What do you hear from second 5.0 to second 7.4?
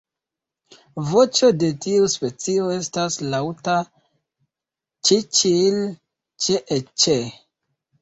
"ĉi-ĉil-ĉee-ĉe".